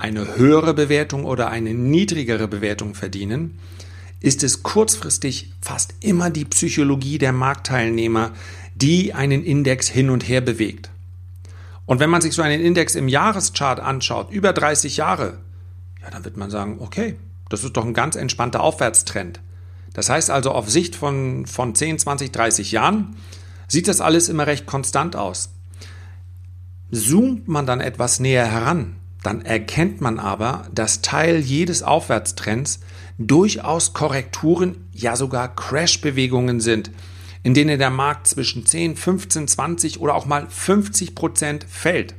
eine 0.00 0.36
höhere 0.36 0.74
Bewertung 0.74 1.24
oder 1.24 1.50
eine 1.50 1.74
niedrigere 1.74 2.48
Bewertung 2.48 2.94
verdienen, 2.94 3.58
ist 4.20 4.42
es 4.42 4.62
kurzfristig 4.62 5.52
fast 5.60 5.94
immer 6.00 6.30
die 6.30 6.44
Psychologie 6.44 7.18
der 7.18 7.32
Marktteilnehmer, 7.32 8.32
die 8.74 9.14
einen 9.14 9.42
Index 9.44 9.88
hin 9.88 10.10
und 10.10 10.28
her 10.28 10.40
bewegt. 10.40 10.90
Und 11.86 12.00
wenn 12.00 12.10
man 12.10 12.20
sich 12.20 12.34
so 12.34 12.42
einen 12.42 12.60
Index 12.60 12.94
im 12.94 13.08
Jahreschart 13.08 13.80
anschaut, 13.80 14.30
über 14.30 14.52
30 14.52 14.96
Jahre, 14.96 15.38
ja, 16.02 16.10
dann 16.10 16.24
wird 16.24 16.36
man 16.36 16.50
sagen, 16.50 16.76
okay, 16.80 17.16
das 17.48 17.64
ist 17.64 17.76
doch 17.76 17.84
ein 17.84 17.94
ganz 17.94 18.14
entspannter 18.14 18.60
Aufwärtstrend. 18.60 19.40
Das 19.92 20.08
heißt 20.08 20.30
also, 20.30 20.52
auf 20.52 20.70
Sicht 20.70 20.94
von, 20.94 21.46
von 21.46 21.74
10, 21.74 21.98
20, 21.98 22.30
30 22.30 22.70
Jahren 22.72 23.16
sieht 23.66 23.88
das 23.88 24.00
alles 24.00 24.28
immer 24.28 24.46
recht 24.46 24.66
konstant 24.66 25.16
aus. 25.16 25.50
Zoomt 26.92 27.48
man 27.48 27.66
dann 27.66 27.80
etwas 27.80 28.20
näher 28.20 28.46
heran, 28.46 28.96
dann 29.22 29.42
erkennt 29.42 30.00
man 30.00 30.18
aber, 30.18 30.66
dass 30.74 31.02
Teil 31.02 31.40
jedes 31.40 31.82
Aufwärtstrends 31.82 32.80
durchaus 33.18 33.92
Korrekturen, 33.92 34.88
ja 34.92 35.14
sogar 35.16 35.54
Crash-Bewegungen 35.54 36.60
sind, 36.60 36.90
in 37.42 37.54
denen 37.54 37.78
der 37.78 37.90
Markt 37.90 38.26
zwischen 38.26 38.66
10, 38.66 38.96
15, 38.96 39.48
20 39.48 40.00
oder 40.00 40.14
auch 40.14 40.26
mal 40.26 40.46
50 40.48 41.14
Prozent 41.14 41.66
fällt. 41.68 42.14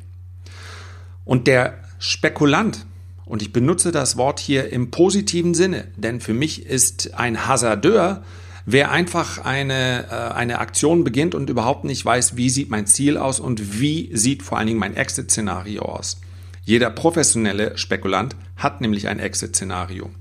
Und 1.26 1.48
der 1.48 1.80
Spekulant, 2.00 2.86
und 3.26 3.42
ich 3.42 3.54
benutze 3.54 3.92
das 3.92 4.18
Wort 4.18 4.40
hier 4.40 4.72
im 4.72 4.92
positiven 4.92 5.54
Sinne, 5.54 5.88
denn 5.96 6.20
für 6.20 6.34
mich 6.34 6.66
ist 6.66 7.14
ein 7.16 7.48
Hasardeur, 7.48 8.24
wer 8.66 8.92
einfach 8.92 9.40
eine, 9.44 10.08
äh, 10.10 10.34
eine 10.34 10.60
Aktion 10.60 11.04
beginnt 11.04 11.34
und 11.36 11.50
überhaupt 11.50 11.84
nicht 11.84 12.04
weiß, 12.04 12.36
wie 12.38 12.50
sieht 12.50 12.70
mein 12.70 12.88
Ziel 12.88 13.18
aus 13.18 13.40
und 13.40 13.80
wie 13.80 14.10
sieht 14.14 14.44
vor 14.44 14.58
allen 14.58 14.68
Dingen 14.68 14.80
mein 14.80 14.96
Exit-Szenario 14.96 15.84
aus. 15.84 16.20
Jeder 16.64 16.90
professionelle 16.90 17.78
Spekulant 17.78 18.36
hat 18.56 18.82
nämlich 18.82 19.08
ein 19.08 19.20
Exit-Szenario. 19.20 20.12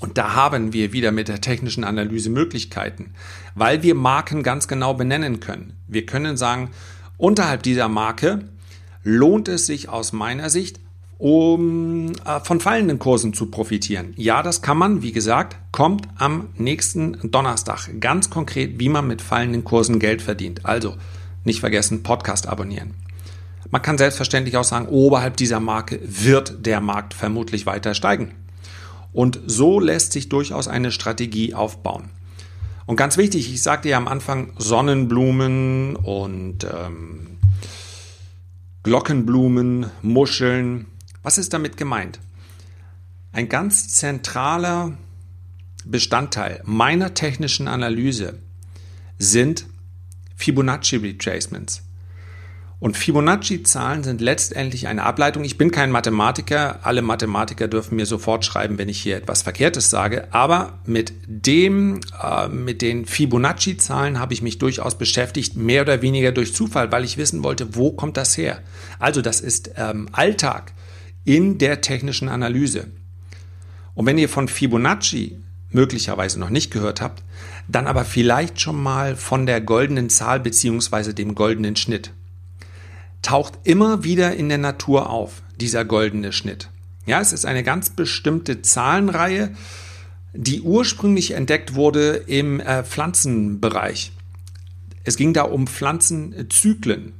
Und 0.00 0.16
da 0.16 0.34
haben 0.34 0.72
wir 0.72 0.92
wieder 0.92 1.12
mit 1.12 1.28
der 1.28 1.40
technischen 1.40 1.84
Analyse 1.84 2.30
Möglichkeiten, 2.30 3.10
weil 3.54 3.82
wir 3.82 3.94
Marken 3.94 4.42
ganz 4.42 4.68
genau 4.68 4.94
benennen 4.94 5.40
können. 5.40 5.74
Wir 5.88 6.06
können 6.06 6.36
sagen, 6.36 6.70
unterhalb 7.16 7.62
dieser 7.62 7.88
Marke 7.88 8.44
lohnt 9.02 9.48
es 9.48 9.66
sich 9.66 9.88
aus 9.88 10.12
meiner 10.12 10.50
Sicht, 10.50 10.78
um 11.18 12.12
äh, 12.24 12.40
von 12.40 12.60
fallenden 12.60 13.00
Kursen 13.00 13.34
zu 13.34 13.46
profitieren. 13.46 14.12
Ja, 14.16 14.42
das 14.42 14.62
kann 14.62 14.78
man, 14.78 15.02
wie 15.02 15.12
gesagt, 15.12 15.56
kommt 15.72 16.06
am 16.16 16.50
nächsten 16.56 17.18
Donnerstag 17.30 18.00
ganz 18.00 18.30
konkret, 18.30 18.78
wie 18.78 18.88
man 18.88 19.06
mit 19.06 19.20
fallenden 19.20 19.64
Kursen 19.64 19.98
Geld 19.98 20.22
verdient. 20.22 20.64
Also 20.64 20.96
nicht 21.42 21.58
vergessen, 21.58 22.04
Podcast 22.04 22.46
abonnieren. 22.46 22.94
Man 23.70 23.82
kann 23.82 23.98
selbstverständlich 23.98 24.56
auch 24.56 24.64
sagen, 24.64 24.86
oberhalb 24.88 25.36
dieser 25.36 25.60
Marke 25.60 26.00
wird 26.02 26.64
der 26.66 26.80
Markt 26.80 27.14
vermutlich 27.14 27.66
weiter 27.66 27.94
steigen. 27.94 28.34
Und 29.12 29.40
so 29.46 29.80
lässt 29.80 30.12
sich 30.12 30.28
durchaus 30.28 30.68
eine 30.68 30.92
Strategie 30.92 31.54
aufbauen. 31.54 32.10
Und 32.86 32.96
ganz 32.96 33.16
wichtig, 33.16 33.52
ich 33.52 33.62
sagte 33.62 33.88
ja 33.90 33.98
am 33.98 34.08
Anfang 34.08 34.52
Sonnenblumen 34.56 35.96
und 35.96 36.64
ähm, 36.64 37.38
Glockenblumen, 38.82 39.90
Muscheln. 40.00 40.86
Was 41.22 41.36
ist 41.36 41.52
damit 41.52 41.76
gemeint? 41.76 42.20
Ein 43.32 43.48
ganz 43.48 43.88
zentraler 43.88 44.96
Bestandteil 45.84 46.62
meiner 46.64 47.12
technischen 47.12 47.68
Analyse 47.68 48.38
sind 49.18 49.66
Fibonacci 50.36 50.96
Retracements. 50.96 51.82
Und 52.80 52.96
Fibonacci-Zahlen 52.96 54.04
sind 54.04 54.20
letztendlich 54.20 54.86
eine 54.86 55.02
Ableitung. 55.02 55.42
Ich 55.42 55.58
bin 55.58 55.72
kein 55.72 55.90
Mathematiker. 55.90 56.78
Alle 56.84 57.02
Mathematiker 57.02 57.66
dürfen 57.66 57.96
mir 57.96 58.06
sofort 58.06 58.44
schreiben, 58.44 58.78
wenn 58.78 58.88
ich 58.88 59.00
hier 59.00 59.16
etwas 59.16 59.42
Verkehrtes 59.42 59.90
sage. 59.90 60.32
Aber 60.32 60.78
mit 60.86 61.12
dem, 61.26 62.00
äh, 62.22 62.46
mit 62.46 62.80
den 62.80 63.04
Fibonacci-Zahlen 63.04 64.20
habe 64.20 64.32
ich 64.32 64.42
mich 64.42 64.58
durchaus 64.58 64.96
beschäftigt, 64.96 65.56
mehr 65.56 65.82
oder 65.82 66.02
weniger 66.02 66.30
durch 66.30 66.54
Zufall, 66.54 66.92
weil 66.92 67.04
ich 67.04 67.18
wissen 67.18 67.42
wollte, 67.42 67.74
wo 67.74 67.90
kommt 67.90 68.16
das 68.16 68.36
her? 68.38 68.60
Also 69.00 69.22
das 69.22 69.40
ist 69.40 69.72
ähm, 69.76 70.08
Alltag 70.12 70.72
in 71.24 71.58
der 71.58 71.80
technischen 71.80 72.28
Analyse. 72.28 72.86
Und 73.94 74.06
wenn 74.06 74.18
ihr 74.18 74.28
von 74.28 74.46
Fibonacci 74.46 75.40
möglicherweise 75.70 76.38
noch 76.38 76.50
nicht 76.50 76.70
gehört 76.70 77.00
habt, 77.00 77.24
dann 77.66 77.88
aber 77.88 78.04
vielleicht 78.04 78.60
schon 78.60 78.80
mal 78.80 79.16
von 79.16 79.46
der 79.46 79.60
goldenen 79.60 80.10
Zahl 80.10 80.38
beziehungsweise 80.38 81.12
dem 81.12 81.34
goldenen 81.34 81.74
Schnitt. 81.74 82.12
Taucht 83.22 83.54
immer 83.64 84.04
wieder 84.04 84.34
in 84.34 84.48
der 84.48 84.58
Natur 84.58 85.10
auf, 85.10 85.42
dieser 85.60 85.84
goldene 85.84 86.32
Schnitt. 86.32 86.70
Ja, 87.06 87.20
es 87.20 87.32
ist 87.32 87.46
eine 87.46 87.62
ganz 87.62 87.90
bestimmte 87.90 88.62
Zahlenreihe, 88.62 89.54
die 90.34 90.60
ursprünglich 90.60 91.32
entdeckt 91.32 91.74
wurde 91.74 92.24
im 92.26 92.60
äh, 92.60 92.84
Pflanzenbereich. 92.84 94.12
Es 95.04 95.16
ging 95.16 95.32
da 95.32 95.42
um 95.42 95.66
Pflanzenzyklen, 95.66 97.14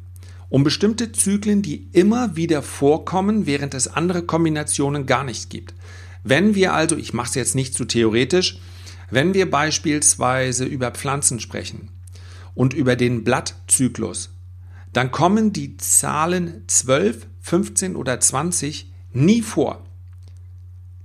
um 0.51 0.63
bestimmte 0.63 1.13
Zyklen, 1.13 1.63
die 1.63 1.89
immer 1.93 2.37
wieder 2.37 2.63
vorkommen, 2.63 3.47
während 3.47 3.75
es 3.75 3.89
andere 3.89 4.23
Kombinationen 4.23 5.07
gar 5.07 5.25
nicht 5.25 5.49
gibt. 5.49 5.75
Wenn 6.23 6.55
wir 6.55 6.75
also, 6.75 6.97
ich 6.97 7.15
mache 7.15 7.29
es 7.29 7.35
jetzt 7.35 7.55
nicht 7.55 7.75
zu 7.75 7.87
theoretisch, 7.87 8.59
wenn 9.11 9.33
wir 9.33 9.51
beispielsweise 9.51 10.65
über 10.65 10.91
Pflanzen 10.91 11.41
sprechen 11.41 11.89
und 12.55 12.75
über 12.75 12.95
den 12.95 13.25
Blattzyklus, 13.25 14.31
dann 14.99 15.13
kommen 15.13 15.53
die 15.53 15.77
Zahlen 15.77 16.65
12, 16.67 17.29
15 17.43 17.95
oder 17.95 18.19
20 18.19 18.91
nie 19.13 19.43
vor. 19.43 19.85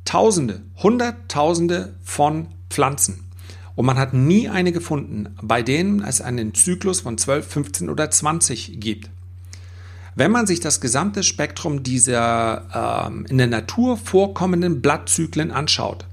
Tausende, 0.04 0.64
Hunderttausende 0.82 1.94
von 2.02 2.48
Pflanzen. 2.72 3.30
Und 3.76 3.86
man 3.86 4.00
hat 4.00 4.16
nie 4.16 4.50
eine 4.50 4.72
gefunden, 4.72 5.36
bei 5.44 5.62
denen 5.62 6.04
es 6.04 6.22
einen 6.22 6.56
Zyklus 6.56 7.02
von 7.02 7.20
12, 7.20 7.48
15 7.48 7.90
oder 7.92 8.10
20 8.10 8.80
gibt. 8.80 9.12
Wenn 10.16 10.32
man 10.32 10.48
sich 10.48 10.60
das 10.60 10.82
gesamte 10.82 11.22
Spektrum 11.22 11.84
dieser 11.84 13.06
ähm, 13.08 13.28
in 13.30 13.38
der 13.38 13.46
Natur 13.46 13.98
vorkommenden 13.98 14.82
Blattzyklen 14.82 15.52
anschaut, 15.52 16.08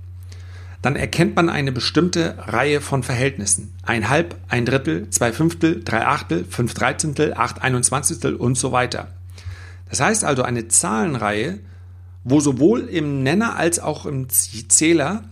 dann 0.82 0.96
erkennt 0.96 1.36
man 1.36 1.48
eine 1.48 1.72
bestimmte 1.72 2.36
Reihe 2.38 2.80
von 2.80 3.02
Verhältnissen. 3.02 3.74
Ein 3.82 4.08
Halb, 4.08 4.36
ein 4.48 4.64
Drittel, 4.64 5.10
zwei 5.10 5.32
Fünftel, 5.32 5.82
drei 5.84 6.06
Achtel, 6.06 6.44
fünf 6.48 6.74
Dreizehntel, 6.74 7.34
acht 7.34 7.62
Einundzwanzigstel 7.62 8.34
und 8.34 8.56
so 8.56 8.72
weiter. 8.72 9.08
Das 9.88 10.00
heißt 10.00 10.24
also 10.24 10.42
eine 10.42 10.68
Zahlenreihe, 10.68 11.58
wo 12.24 12.40
sowohl 12.40 12.80
im 12.80 13.22
Nenner 13.22 13.56
als 13.56 13.78
auch 13.78 14.06
im 14.06 14.28
Zähler 14.28 15.24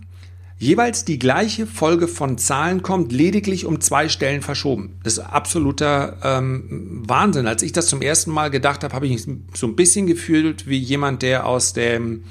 jeweils 0.57 1.05
die 1.05 1.17
gleiche 1.17 1.65
Folge 1.65 2.07
von 2.07 2.37
Zahlen 2.37 2.83
kommt, 2.83 3.13
lediglich 3.13 3.65
um 3.65 3.79
zwei 3.79 4.09
Stellen 4.09 4.41
verschoben. 4.41 4.99
Das 5.03 5.13
ist 5.13 5.19
absoluter 5.19 6.17
ähm, 6.21 7.03
Wahnsinn. 7.07 7.47
Als 7.47 7.63
ich 7.63 7.71
das 7.71 7.87
zum 7.87 8.01
ersten 8.01 8.31
Mal 8.31 8.49
gedacht 8.49 8.83
habe, 8.83 8.93
habe 8.93 9.07
ich 9.07 9.25
mich 9.25 9.37
so 9.53 9.67
ein 9.67 9.75
bisschen 9.77 10.05
gefühlt 10.05 10.67
wie 10.67 10.77
jemand, 10.77 11.21
der 11.21 11.45
aus 11.45 11.71
dem, 11.71 12.25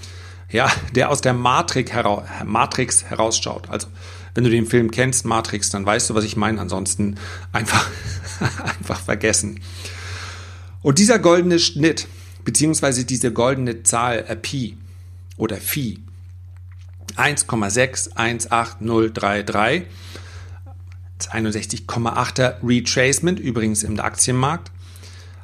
ja, 0.50 0.71
der 0.95 1.11
aus 1.11 1.21
der 1.21 1.35
Matrix, 1.35 1.93
hera 1.93 2.25
Matrix 2.45 3.05
herausschaut. 3.05 3.69
Also 3.69 3.88
wenn 4.35 4.45
du 4.45 4.50
den 4.50 4.67
Film 4.67 4.90
kennst, 4.90 5.25
Matrix, 5.25 5.71
dann 5.71 5.85
weißt 5.85 6.11
du, 6.11 6.14
was 6.14 6.25
ich 6.25 6.37
meine. 6.37 6.61
Ansonsten 6.61 7.17
einfach, 7.52 7.88
einfach 8.78 9.00
vergessen. 9.00 9.61
Und 10.83 10.99
dieser 10.99 11.19
goldene 11.19 11.59
Schnitt, 11.59 12.07
beziehungsweise 12.45 13.05
diese 13.05 13.33
goldene 13.33 13.83
Zahl 13.83 14.25
äh, 14.28 14.37
Pi 14.37 14.76
oder 15.37 15.57
Phi, 15.57 15.99
1,618033. 17.17 19.83
Das 21.19 21.33
61,8er 21.33 22.59
Retracement, 22.62 23.40
übrigens 23.40 23.83
im 23.83 23.99
Aktienmarkt, 23.99 24.71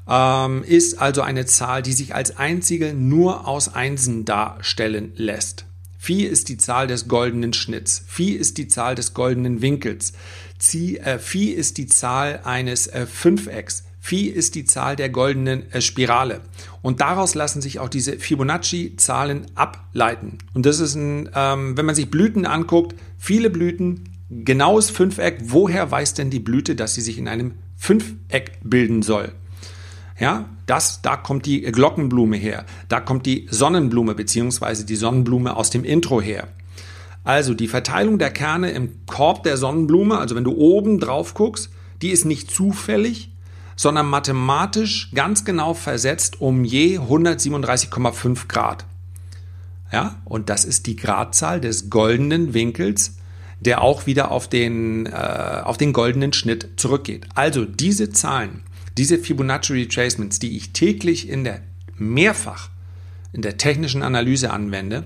ähm, 0.09 0.63
ist 0.65 1.01
also 1.01 1.23
eine 1.23 1.47
Zahl, 1.47 1.83
die 1.83 1.93
sich 1.93 2.15
als 2.15 2.37
einzige 2.37 2.95
nur 2.95 3.47
aus 3.49 3.75
Einsen 3.75 4.25
darstellen 4.25 5.13
lässt. 5.17 5.67
Phi 5.99 6.25
ist 6.25 6.51
die 6.51 6.59
Zahl 6.59 6.87
des 6.87 7.09
goldenen 7.09 7.55
Schnitts. 7.55 8.05
Phi 8.07 8.33
ist 8.33 8.59
die 8.59 8.69
Zahl 8.69 8.95
des 8.95 9.15
goldenen 9.15 9.63
Winkels. 9.63 10.13
Phi 10.59 10.97
äh, 10.99 11.19
ist 11.51 11.79
die 11.79 11.87
Zahl 11.87 12.41
eines 12.45 12.87
äh, 12.89 13.07
Fünfecks. 13.07 13.85
Phi 14.01 14.27
ist 14.27 14.55
die 14.55 14.67
Zahl 14.67 14.97
der 14.97 15.09
goldenen 15.09 15.73
äh, 15.73 15.81
Spirale. 15.81 16.43
Und 16.83 17.01
daraus 17.01 17.35
lassen 17.35 17.63
sich 17.63 17.79
auch 17.79 17.89
diese 17.89 18.19
Fibonacci-Zahlen 18.19 19.47
ableiten. 19.55 20.37
Und 20.53 20.67
das 20.67 20.79
ist 20.79 20.95
ein, 20.95 21.31
ähm, 21.35 21.79
wenn 21.79 21.87
man 21.87 21.95
sich 21.95 22.11
Blüten 22.11 22.45
anguckt, 22.45 22.95
viele 23.17 23.49
Blüten, 23.49 24.05
genaues 24.29 24.91
Fünfeck. 24.91 25.39
Woher 25.45 25.91
weiß 25.91 26.13
denn 26.13 26.29
die 26.29 26.41
Blüte, 26.41 26.77
dass 26.77 26.95
sie 26.95 27.01
sich 27.01 27.17
in 27.17 27.29
einem 27.29 27.55
Fünfeck 27.77 28.59
bilden 28.63 29.01
soll? 29.01 29.33
Ja, 30.19 30.49
das, 30.67 31.03
da 31.03 31.17
kommt 31.17 31.47
die 31.47 31.63
Glockenblume 31.63 32.37
her. 32.37 32.65
Da 32.89 33.01
kommt 33.01 33.27
die 33.27 33.49
Sonnenblume 33.51 34.15
beziehungsweise 34.15 34.87
die 34.87 34.97
Sonnenblume 34.97 35.57
aus 35.57 35.71
dem 35.71 35.85
Intro 35.85 36.21
her. 36.21 36.49
Also 37.25 37.55
die 37.55 37.69
Verteilung 37.69 38.19
der 38.19 38.31
Kerne 38.31 38.71
im 38.71 39.07
Korb 39.07 39.43
der 39.43 39.57
Sonnenblume, 39.57 40.19
also 40.19 40.37
wenn 40.37 40.45
du 40.45 40.55
oben 40.55 41.01
drauf 41.01 41.35
guckst, 41.35 41.71
die 42.03 42.11
ist 42.11 42.27
nicht 42.27 42.51
zufällig, 42.51 43.31
sondern 43.77 44.07
mathematisch 44.07 45.11
ganz 45.15 45.45
genau 45.45 45.75
versetzt 45.75 46.41
um 46.41 46.65
je 46.65 46.99
137,5 46.99 48.47
Grad. 48.47 48.85
Ja, 49.91 50.17
und 50.25 50.51
das 50.51 50.65
ist 50.65 50.87
die 50.87 50.97
Gradzahl 50.97 51.61
des 51.61 51.89
goldenen 51.89 52.53
Winkels, 52.53 53.17
der 53.61 53.83
auch 53.83 54.07
wieder 54.07 54.31
auf 54.31 54.49
den, 54.49 55.07
äh, 55.07 55.63
auf 55.65 55.77
den 55.77 55.93
goldenen 55.93 56.33
Schnitt 56.33 56.69
zurückgeht. 56.77 57.27
Also 57.35 57.65
diese 57.65 58.11
Zahlen, 58.11 58.63
diese 58.97 59.19
Fibonacci 59.19 59.73
Retracements, 59.73 60.39
die 60.39 60.57
ich 60.57 60.73
täglich 60.73 61.29
in 61.29 61.45
der 61.45 61.61
mehrfach 61.97 62.71
in 63.33 63.43
der 63.43 63.57
technischen 63.59 64.03
Analyse 64.03 64.51
anwende, 64.51 65.05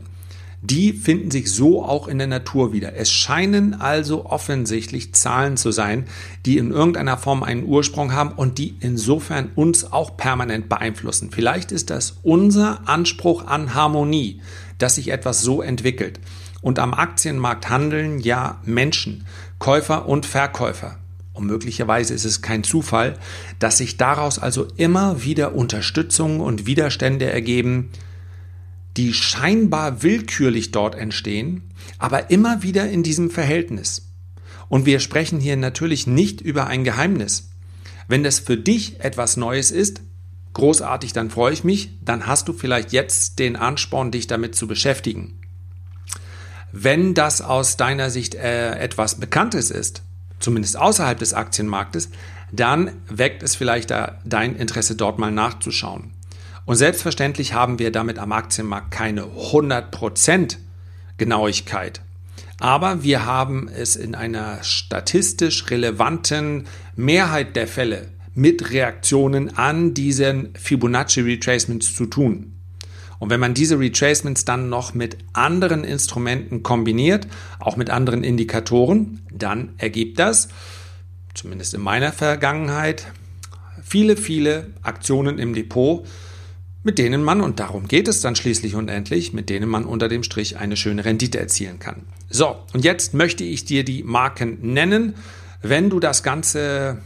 die 0.61 0.93
finden 0.93 1.31
sich 1.31 1.53
so 1.53 1.85
auch 1.85 2.09
in 2.09 2.19
der 2.19 2.27
Natur 2.27 2.73
wieder. 2.73 2.97
Es 2.97 3.13
scheinen 3.13 3.81
also 3.81 4.27
offensichtlich 4.27 5.15
Zahlen 5.15 5.57
zu 5.57 5.71
sein, 5.71 6.07
die 6.45 6.59
in 6.59 6.73
irgendeiner 6.73 7.17
Form 7.17 7.43
einen 7.43 7.65
Ursprung 7.65 8.13
haben 8.13 8.33
und 8.33 8.59
die 8.59 8.77
insofern 8.81 9.51
uns 9.55 9.93
auch 9.93 10.17
permanent 10.17 10.69
beeinflussen. 10.69 11.31
Vielleicht 11.31 11.71
ist 11.71 11.91
das 11.91 12.19
unser 12.23 12.89
Anspruch 12.89 13.47
an 13.47 13.75
Harmonie, 13.75 14.41
dass 14.79 14.97
sich 14.97 15.11
etwas 15.11 15.43
so 15.43 15.63
entwickelt. 15.63 16.19
Und 16.61 16.81
am 16.81 16.93
Aktienmarkt 16.93 17.71
handeln 17.71 18.19
ja 18.19 18.61
Menschen, 18.65 19.27
Käufer 19.61 20.09
und 20.09 20.27
Verkäufer. 20.27 20.99
Und 21.39 21.47
möglicherweise 21.47 22.15
ist 22.15 22.25
es 22.25 22.43
kein 22.43 22.65
Zufall, 22.65 23.17
dass 23.61 23.79
sich 23.79 23.97
daraus 23.97 24.41
also 24.41 24.67
immer 24.77 25.23
wieder 25.23 25.55
Unterstützung 25.55 26.41
und 26.41 26.67
Widerstände 26.67 27.27
ergeben, 27.27 27.91
die 28.97 29.15
scheinbar 29.15 30.03
willkürlich 30.03 30.73
dort 30.73 30.97
entstehen, 30.97 31.63
aber 32.01 32.33
immer 32.33 32.65
wieder 32.65 32.91
in 32.91 33.05
diesem 33.05 33.31
Verhältnis. 33.31 34.09
Und 34.69 34.85
wir 34.85 34.99
sprechen 34.99 35.39
hier 35.39 35.57
natürlich 35.57 36.09
nicht 36.09 36.41
über 36.41 36.67
ein 36.67 36.83
Geheimnis. 36.83 37.51
Wenn 38.09 38.25
das 38.25 38.41
für 38.41 38.57
dich 38.57 38.99
etwas 38.99 39.37
Neues 39.37 39.71
ist, 39.71 40.03
großartig, 40.55 41.13
dann 41.13 41.31
freue 41.31 41.53
ich 41.53 41.63
mich, 41.63 41.91
dann 42.05 42.27
hast 42.27 42.49
du 42.49 42.53
vielleicht 42.53 42.91
jetzt 42.91 43.39
den 43.39 43.55
Ansporn, 43.55 44.11
dich 44.11 44.27
damit 44.27 44.57
zu 44.57 44.67
beschäftigen. 44.67 45.39
Wenn 46.73 47.15
das 47.15 47.43
aus 47.43 47.77
deiner 47.77 48.11
Sicht 48.11 48.35
äh, 48.35 48.77
etwas 48.77 49.21
Bekanntes 49.21 49.71
ist, 49.71 50.03
zumindest 50.39 50.77
außerhalb 50.77 51.19
des 51.19 51.35
Aktienmarktes, 51.35 52.11
dann 52.53 52.93
weckt 53.09 53.43
es 53.43 53.57
vielleicht 53.57 53.91
da 53.91 54.19
dein 54.25 54.57
Interesse, 54.57 54.97
dort 54.97 55.19
mal 55.19 55.31
nachzuschauen. 55.31 56.13
Und 56.65 56.77
selbstverständlich 56.77 57.55
haben 57.55 57.79
wir 57.79 57.91
damit 57.93 58.19
am 58.19 58.33
Aktienmarkt 58.33 58.91
keine 58.91 59.23
100% 59.23 60.57
Genauigkeit. 61.17 62.03
Aber 62.61 63.03
wir 63.03 63.25
haben 63.25 63.69
es 63.69 63.97
in 63.97 64.15
einer 64.15 64.63
statistisch 64.63 65.71
relevanten 65.71 66.67
Mehrheit 66.97 67.57
der 67.57 67.69
Fälle 67.69 68.09
mit 68.35 68.71
Reaktionen 68.71 69.57
an 69.57 69.95
diesen 69.95 70.55
Fibonacci 70.55 71.21
Retracements 71.21 71.95
zu 71.95 72.07
tun. 72.07 72.58
Und 73.19 73.31
wenn 73.31 73.41
man 73.41 73.55
diese 73.55 73.79
Retracements 73.79 74.45
dann 74.45 74.69
noch 74.69 74.95
mit 74.95 75.19
anderen 75.33 75.85
Instrumenten 75.85 76.63
kombiniert, 76.63 77.27
auch 77.59 77.77
mit 77.77 77.91
anderen 77.91 78.23
Indikatoren, 78.23 79.21
dann 79.33 79.71
ergibt 79.79 80.19
das, 80.19 80.49
zumindest 81.35 81.75
in 81.75 81.81
meiner 81.81 82.13
Vergangenheit, 82.13 83.07
viele, 83.83 84.17
viele 84.17 84.69
Aktionen 84.83 85.39
im 85.39 85.55
Depot, 85.55 86.07
mit 86.85 86.99
denen 86.99 87.23
man, 87.23 87.41
und 87.41 87.59
darum 87.61 87.89
geht 87.89 88.09
es 88.09 88.21
dann 88.21 88.37
schließlich 88.37 88.75
und 88.75 88.89
endlich, 88.89 89.33
mit 89.33 89.51
denen 89.51 89.69
man 89.69 89.85
unter 89.85 90.09
dem 90.09 90.23
Strich 90.23 90.57
eine 90.57 90.77
schöne 90.77 91.05
Rendite 91.05 91.39
erzielen 91.39 91.79
kann. 91.79 92.07
So, 92.31 92.57
und 92.73 92.85
jetzt 92.85 93.15
möchte 93.15 93.45
ich 93.45 93.65
dir 93.65 93.85
die 93.85 94.05
Marken 94.05 94.59
nennen. 94.63 95.15
Wenn 95.61 95.91
du 95.91 95.99
das 95.99 96.23
Ganze 96.23 96.99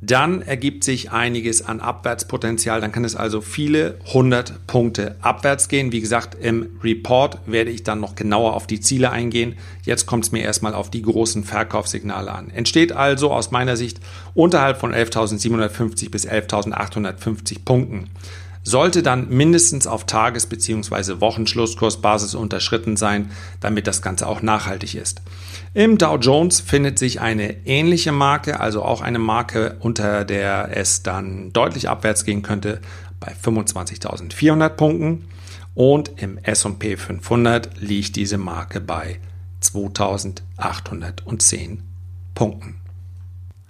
dann 0.01 0.41
ergibt 0.41 0.83
sich 0.83 1.11
einiges 1.11 1.65
an 1.65 1.79
Abwärtspotenzial. 1.79 2.79
Dann 2.81 2.91
kann 2.91 3.05
es 3.05 3.15
also 3.15 3.41
viele 3.41 3.97
hundert 4.13 4.67
Punkte 4.67 5.15
abwärts 5.21 5.67
gehen. 5.67 5.91
Wie 5.91 6.01
gesagt, 6.01 6.35
im 6.39 6.67
Report 6.83 7.39
werde 7.47 7.71
ich 7.71 7.83
dann 7.83 8.01
noch 8.01 8.15
genauer 8.15 8.53
auf 8.53 8.67
die 8.67 8.79
Ziele 8.79 9.11
eingehen. 9.11 9.55
Jetzt 9.83 10.05
kommt 10.05 10.25
es 10.25 10.31
mir 10.31 10.43
erstmal 10.43 10.75
auf 10.75 10.91
die 10.91 11.01
großen 11.01 11.43
Verkaufssignale 11.43 12.31
an. 12.31 12.51
Entsteht 12.51 12.91
also 12.91 13.31
aus 13.31 13.51
meiner 13.51 13.77
Sicht 13.77 13.99
unterhalb 14.33 14.79
von 14.79 14.93
11.750 14.93 16.11
bis 16.11 16.27
11.850 16.27 17.65
Punkten 17.65 18.09
sollte 18.65 19.03
dann 19.03 19.29
mindestens 19.29 19.87
auf 19.87 20.05
Tages- 20.05 20.47
bzw. 20.47 21.21
Wochenschlusskursbasis 21.21 22.35
unterschritten 22.35 22.97
sein, 22.97 23.31
damit 23.61 23.87
das 23.87 24.01
Ganze 24.01 24.27
auch 24.27 24.41
nachhaltig 24.41 24.95
ist. 24.95 25.21
Im 25.73 25.97
Dow 25.97 26.17
Jones 26.17 26.59
findet 26.59 26.99
sich 26.99 27.21
eine 27.21 27.65
ähnliche 27.65 28.11
Marke, 28.11 28.59
also 28.59 28.83
auch 28.83 28.99
eine 29.01 29.19
Marke, 29.19 29.77
unter 29.79 30.25
der 30.25 30.75
es 30.75 31.03
dann 31.03 31.53
deutlich 31.53 31.87
abwärts 31.87 32.25
gehen 32.25 32.41
könnte, 32.41 32.81
bei 33.19 33.33
25.400 33.33 34.69
Punkten. 34.69 35.27
Und 35.75 36.19
im 36.21 36.39
SP 36.41 36.97
500 36.97 37.79
liegt 37.81 38.15
diese 38.15 38.37
Marke 38.37 38.81
bei 38.81 39.19
2810 39.59 41.83
Punkten. 42.33 42.84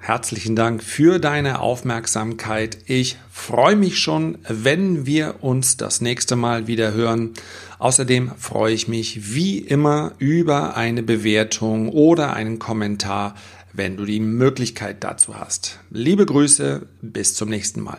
Herzlichen 0.06 0.56
Dank 0.56 0.84
für 0.84 1.18
deine 1.18 1.62
Aufmerksamkeit. 1.62 2.78
Ich 2.86 3.18
freue 3.32 3.76
mich 3.76 3.98
schon, 3.98 4.38
wenn 4.48 5.08
wir 5.08 5.44
uns 5.44 5.78
das 5.78 6.00
nächste 6.00 6.36
Mal 6.36 6.68
wieder 6.68 6.94
hören. 6.94 7.34
Außerdem 7.80 8.34
freue 8.38 8.76
ich 8.76 8.88
mich 8.88 9.34
wie 9.34 9.58
immer 9.58 10.12
über 10.20 10.78
eine 10.78 11.02
Bewertung 11.02 11.90
oder 11.90 12.34
einen 12.34 12.60
Kommentar, 12.60 13.34
wenn 13.74 13.98
du 13.98 14.06
die 14.06 14.20
Möglichkeit 14.20 15.04
dazu 15.04 15.40
hast. 15.40 15.80
Liebe 15.90 16.28
Grüße, 16.28 16.86
bis 17.02 17.34
zum 17.34 17.50
nächsten 17.50 17.82
Mal. 17.82 17.98